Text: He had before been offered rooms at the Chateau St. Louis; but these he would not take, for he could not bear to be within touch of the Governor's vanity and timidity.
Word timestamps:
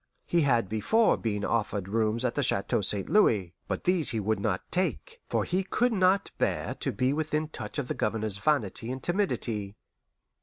He 0.25 0.41
had 0.41 0.67
before 0.67 1.15
been 1.15 1.45
offered 1.45 1.87
rooms 1.87 2.25
at 2.25 2.33
the 2.33 2.41
Chateau 2.41 2.81
St. 2.81 3.07
Louis; 3.07 3.53
but 3.67 3.83
these 3.83 4.09
he 4.09 4.19
would 4.19 4.39
not 4.39 4.63
take, 4.71 5.21
for 5.29 5.43
he 5.43 5.63
could 5.63 5.93
not 5.93 6.31
bear 6.39 6.73
to 6.79 6.91
be 6.91 7.13
within 7.13 7.49
touch 7.49 7.77
of 7.77 7.87
the 7.87 7.93
Governor's 7.93 8.39
vanity 8.39 8.91
and 8.91 9.03
timidity. 9.03 9.75